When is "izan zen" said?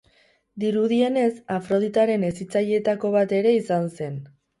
3.59-4.17